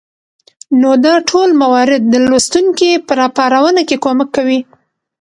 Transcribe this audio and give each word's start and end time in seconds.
نو 0.81 0.89
دا 1.05 1.15
ټول 1.29 1.49
موارد 1.61 2.01
د 2.07 2.15
لوستونکى 2.27 2.89
په 3.07 3.11
راپارونه 3.21 3.81
کې 3.87 4.01
کمک 4.05 4.29
کوي 4.37 4.59